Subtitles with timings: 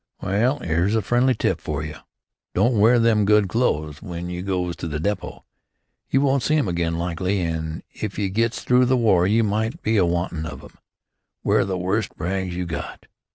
[0.19, 1.93] "Well, 'ere's a friendly tip for you.
[2.55, 5.45] Don't wear them good clo'es w'en you goes to the depot.
[6.09, 9.83] You won't see 'em again likely, an' if you gets through the war you might
[9.83, 10.75] be a wantin' of 'em.
[11.43, 13.05] Wear the worst rags you got."